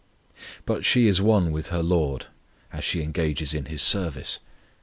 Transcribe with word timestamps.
But 0.65 0.83
she 0.83 1.05
is 1.07 1.21
one 1.21 1.51
with 1.51 1.67
her 1.67 1.83
LORD 1.83 2.25
as 2.73 2.83
she 2.83 3.03
engages 3.03 3.53
in 3.53 3.65
His 3.65 3.83
service! 3.83 4.39